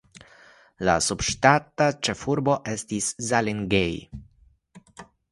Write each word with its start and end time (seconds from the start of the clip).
La 0.87 0.93
subŝtata 1.07 1.89
ĉefurbo 2.07 2.55
estas 2.73 3.09
Zalingei. 3.27 3.99